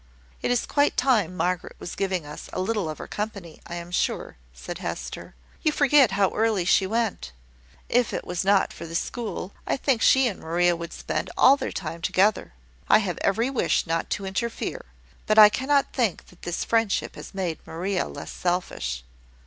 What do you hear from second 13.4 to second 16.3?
wish not to interfere: but I cannot think